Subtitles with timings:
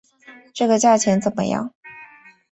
[0.55, 1.71] 这个价钱怎么样？